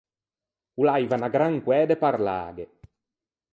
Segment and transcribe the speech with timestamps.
[0.79, 2.65] O l’aiva unna gran coæ de parlâghe.